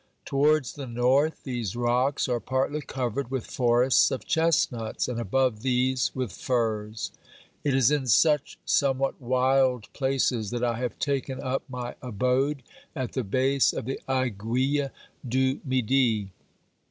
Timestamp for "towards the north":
0.25-1.43